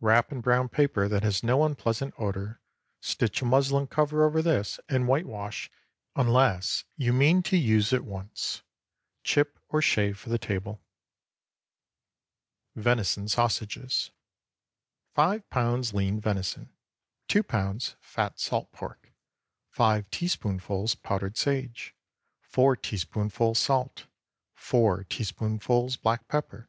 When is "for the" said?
10.18-10.36